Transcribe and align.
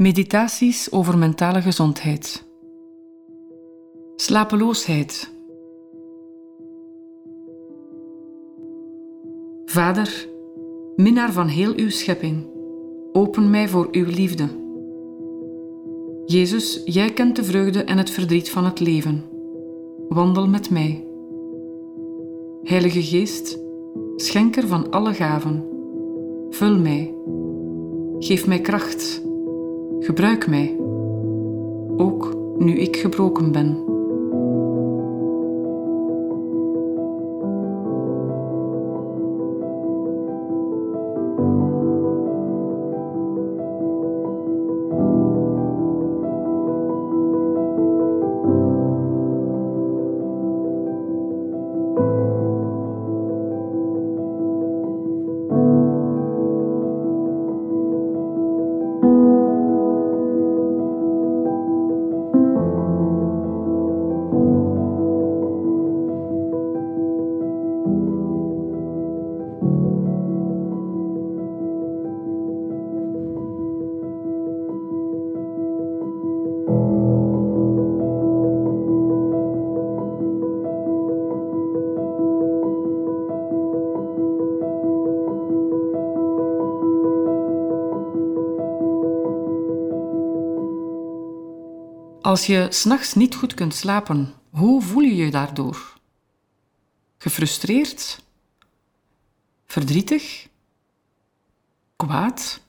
Meditaties 0.00 0.92
over 0.92 1.18
mentale 1.18 1.60
gezondheid. 1.60 2.44
Slapeloosheid. 4.16 5.32
Vader, 9.64 10.28
minnaar 10.96 11.32
van 11.32 11.46
heel 11.46 11.72
uw 11.76 11.90
schepping, 11.90 12.46
open 13.12 13.50
mij 13.50 13.68
voor 13.68 13.88
uw 13.92 14.06
liefde. 14.06 14.48
Jezus, 16.26 16.82
jij 16.84 17.12
kent 17.12 17.36
de 17.36 17.44
vreugde 17.44 17.84
en 17.84 17.98
het 17.98 18.10
verdriet 18.10 18.50
van 18.50 18.64
het 18.64 18.80
leven. 18.80 19.24
Wandel 20.08 20.48
met 20.48 20.70
mij. 20.70 21.06
Heilige 22.62 23.02
Geest, 23.02 23.58
schenker 24.16 24.66
van 24.66 24.90
alle 24.90 25.14
gaven, 25.14 25.64
vul 26.50 26.78
mij. 26.78 27.14
Geef 28.18 28.46
mij 28.46 28.60
kracht 28.60 29.28
Gebruik 30.02 30.46
mij, 30.46 30.76
ook 31.96 32.36
nu 32.58 32.78
ik 32.78 32.96
gebroken 32.96 33.52
ben. 33.52 33.99
Als 92.30 92.46
je 92.46 92.66
s'nachts 92.70 93.14
niet 93.14 93.34
goed 93.34 93.54
kunt 93.54 93.74
slapen, 93.74 94.34
hoe 94.50 94.82
voel 94.82 95.02
je 95.02 95.16
je 95.16 95.30
daardoor? 95.30 95.98
Gefrustreerd? 97.18 98.24
Verdrietig? 99.66 100.48
Kwaad? 101.96 102.60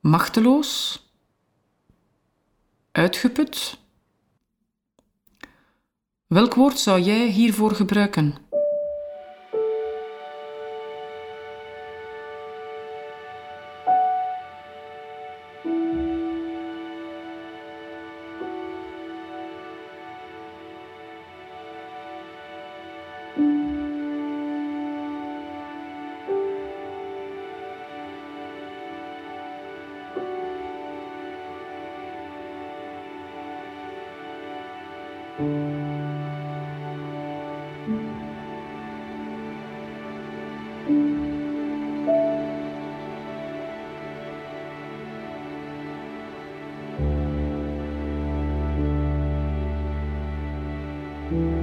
Machteloos? 0.00 1.02
Uitgeput? 2.92 3.78
Welk 6.26 6.54
woord 6.54 6.78
zou 6.78 7.00
jij 7.00 7.26
hiervoor 7.26 7.74
gebruiken? 7.74 8.34
thank 35.42 35.82
mm 37.86 38.06
-hmm. 51.30 51.56
you 51.56 51.61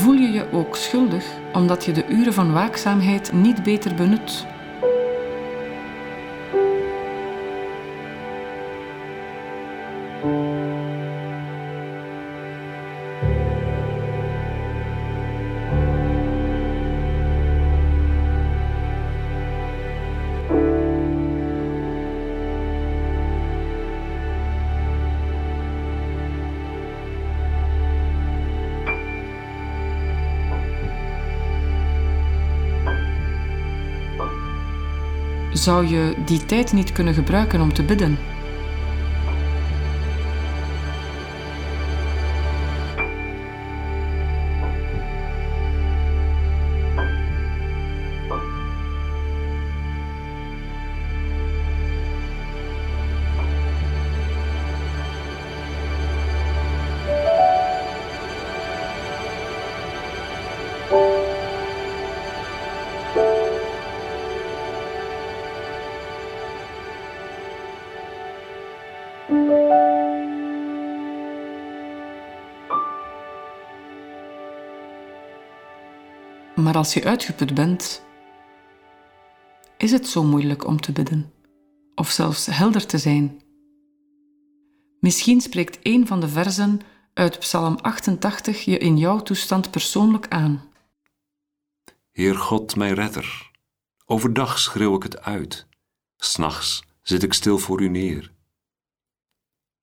Voel 0.00 0.14
je 0.14 0.30
je 0.30 0.52
ook 0.52 0.76
schuldig 0.76 1.24
omdat 1.52 1.84
je 1.84 1.92
de 1.92 2.06
uren 2.06 2.32
van 2.32 2.52
waakzaamheid 2.52 3.32
niet 3.32 3.62
beter 3.62 3.94
benut? 3.94 4.46
Zou 35.52 35.86
je 35.86 36.14
die 36.24 36.46
tijd 36.46 36.72
niet 36.72 36.92
kunnen 36.92 37.14
gebruiken 37.14 37.60
om 37.60 37.72
te 37.72 37.82
bidden? 37.82 38.18
Maar 76.60 76.76
als 76.76 76.94
je 76.94 77.04
uitgeput 77.04 77.54
bent, 77.54 78.02
is 79.76 79.90
het 79.90 80.06
zo 80.06 80.22
moeilijk 80.22 80.66
om 80.66 80.80
te 80.80 80.92
bidden, 80.92 81.32
of 81.94 82.10
zelfs 82.10 82.46
helder 82.46 82.86
te 82.86 82.98
zijn. 82.98 83.42
Misschien 85.00 85.40
spreekt 85.40 85.78
een 85.82 86.06
van 86.06 86.20
de 86.20 86.28
versen 86.28 86.80
uit 87.14 87.38
Psalm 87.38 87.76
88 87.76 88.64
je 88.64 88.78
in 88.78 88.98
jouw 88.98 89.20
toestand 89.20 89.70
persoonlijk 89.70 90.28
aan. 90.28 90.72
Heer 92.10 92.36
God, 92.36 92.76
mijn 92.76 92.94
redder, 92.94 93.50
overdag 94.04 94.58
schreeuw 94.58 94.96
ik 94.96 95.02
het 95.02 95.22
uit, 95.22 95.66
s'nachts 96.16 96.82
zit 97.02 97.22
ik 97.22 97.32
stil 97.32 97.58
voor 97.58 97.80
u 97.80 97.88
neer. 97.88 98.32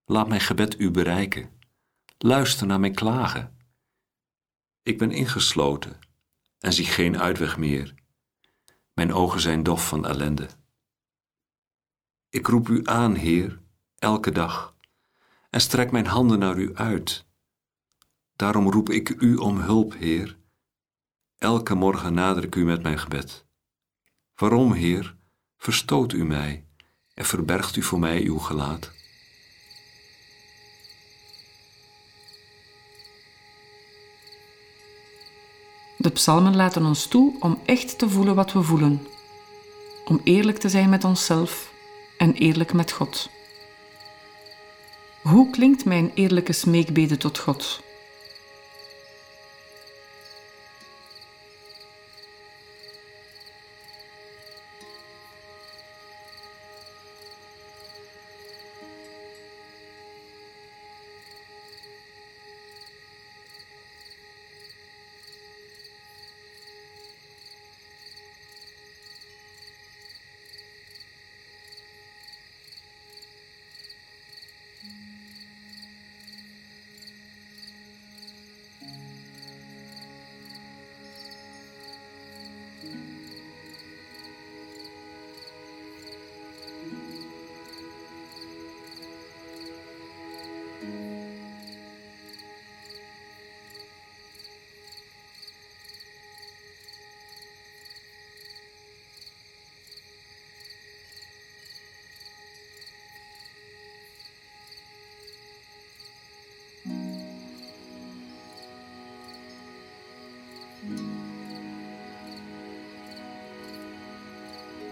Laat 0.05 0.27
mijn 0.27 0.41
gebed 0.41 0.79
u 0.79 0.91
bereiken, 0.91 1.49
luister 2.17 2.67
naar 2.67 2.79
mijn 2.79 2.95
klagen. 2.95 3.57
Ik 4.83 4.97
ben 4.97 5.11
ingesloten 5.11 6.06
en 6.59 6.73
zie 6.73 6.85
geen 6.85 7.19
uitweg 7.19 7.57
meer. 7.57 7.93
Mijn 8.93 9.13
ogen 9.13 9.39
zijn 9.39 9.63
dof 9.63 9.87
van 9.87 10.05
ellende. 10.05 10.47
Ik 12.29 12.47
roep 12.47 12.67
u 12.67 12.81
aan, 12.85 13.15
Heer, 13.15 13.61
elke 13.95 14.31
dag, 14.31 14.75
en 15.49 15.61
strek 15.61 15.91
mijn 15.91 16.05
handen 16.05 16.39
naar 16.39 16.57
u 16.57 16.75
uit. 16.75 17.25
Daarom 18.35 18.71
roep 18.71 18.89
ik 18.89 19.09
u 19.09 19.35
om 19.35 19.57
hulp, 19.57 19.93
Heer. 19.93 20.37
Elke 21.37 21.73
morgen 21.75 22.13
nader 22.13 22.43
ik 22.43 22.55
u 22.55 22.65
met 22.65 22.83
mijn 22.83 22.99
gebed. 22.99 23.45
Waarom, 24.35 24.73
Heer? 24.73 25.15
verstoot 25.57 26.13
u 26.13 26.25
mij 26.25 26.65
en 27.13 27.25
verbergt 27.25 27.75
u 27.75 27.81
voor 27.83 27.99
mij 27.99 28.23
uw 28.23 28.37
gelaat. 28.37 28.96
De 36.07 36.13
psalmen 36.13 36.55
laten 36.55 36.85
ons 36.85 37.05
toe 37.05 37.35
om 37.39 37.59
echt 37.65 37.97
te 37.97 38.09
voelen 38.09 38.35
wat 38.35 38.53
we 38.53 38.61
voelen, 38.61 39.07
om 40.05 40.21
eerlijk 40.23 40.57
te 40.57 40.69
zijn 40.69 40.89
met 40.89 41.03
onszelf 41.03 41.71
en 42.17 42.33
eerlijk 42.33 42.73
met 42.73 42.91
God. 42.91 43.29
Hoe 45.21 45.49
klinkt 45.49 45.85
mijn 45.85 46.11
eerlijke 46.13 46.53
smeekbede 46.53 47.17
tot 47.17 47.37
God? 47.37 47.81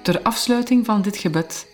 Ter 0.05 0.21
afsluiting 0.21 0.85
van 0.85 1.01
dit 1.01 1.17
gebed 1.17 1.67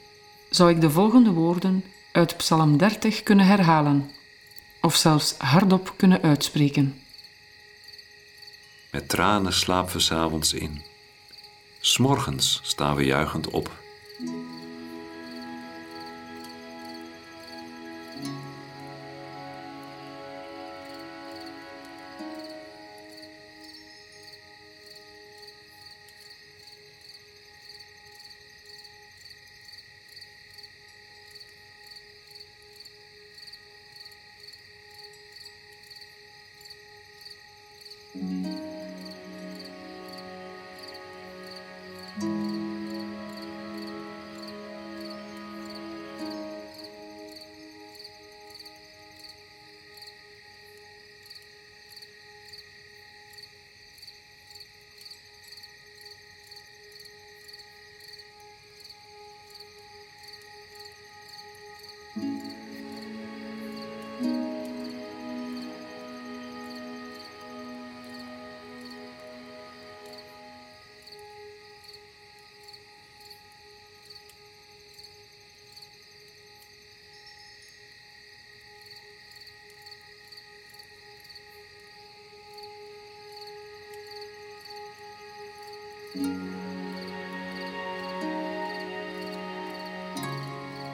zou 0.49 0.69
ik 0.69 0.81
de 0.81 0.89
volgende 0.89 1.31
woorden 1.31 1.83
uit 2.11 2.37
Psalm 2.37 2.77
30 2.77 3.23
kunnen 3.23 3.45
herhalen, 3.45 4.11
of 4.81 4.95
zelfs 4.95 5.35
hardop 5.37 5.93
kunnen 5.97 6.21
uitspreken. 6.21 7.01
Met 8.91 9.09
tranen 9.09 9.53
slapen 9.53 9.93
we 9.93 9.99
s'avonds 9.99 10.53
in. 10.53 10.81
S'morgens 11.79 12.59
staan 12.63 12.95
we 12.95 13.05
juichend 13.05 13.49
op. 13.49 13.80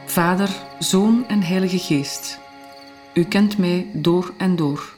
Vader, 0.06 0.50
Zoon 0.80 1.28
en 1.28 1.44
Heilige 1.44 1.80
Geest, 1.80 2.40
U 3.14 3.24
kent 3.24 3.58
mij 3.58 3.88
door 3.94 4.34
en 4.38 4.56
door. 4.56 4.96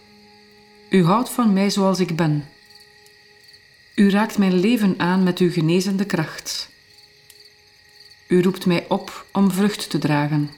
U 0.89 1.03
houdt 1.03 1.29
van 1.29 1.53
mij 1.53 1.69
zoals 1.69 1.99
ik 1.99 2.15
ben. 2.15 2.49
U 3.95 4.09
raakt 4.09 4.37
mijn 4.37 4.59
leven 4.59 4.95
aan 4.97 5.23
met 5.23 5.39
uw 5.39 5.51
genezende 5.51 6.05
kracht. 6.05 6.69
U 8.27 8.41
roept 8.41 8.65
mij 8.65 8.85
op 8.87 9.25
om 9.31 9.51
vrucht 9.51 9.89
te 9.89 9.97
dragen. 9.97 10.49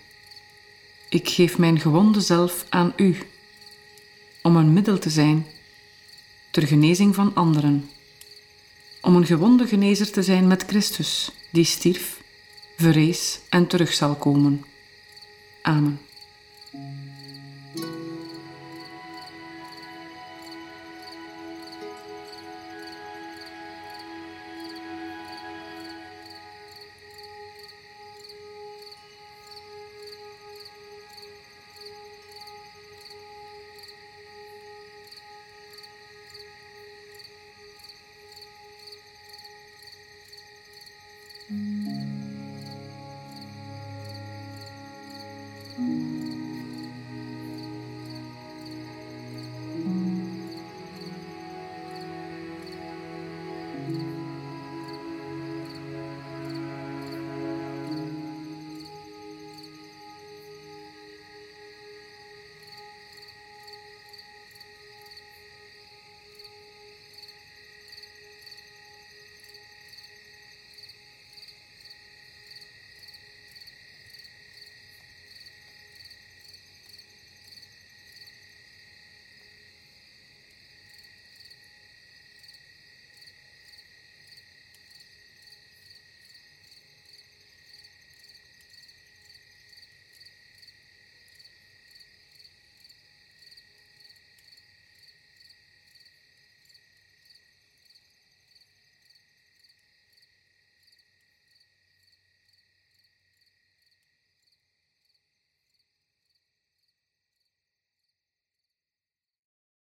Ik 1.10 1.30
geef 1.30 1.58
mijn 1.58 1.80
gewonde 1.80 2.22
zelf 2.22 2.66
aan 2.70 2.94
U, 2.96 3.18
om 4.42 4.56
een 4.56 4.74
middel 4.74 5.00
te 5.00 5.10
zijn 5.10 5.46
ter 6.52 6.68
genezing 6.68 7.16
van 7.16 7.36
anderen, 7.36 7.90
om 9.02 9.16
een 9.16 9.26
gewonde 9.26 9.68
genezer 9.68 10.12
te 10.12 10.24
zijn 10.24 10.48
met 10.48 10.64
Christus, 10.68 11.32
die 11.52 11.66
stierf 11.66 12.22
verrees 12.78 13.40
en 13.50 13.68
terug 13.68 13.94
zal 13.94 14.16
komen. 14.16 14.66
Amen. 15.62 16.00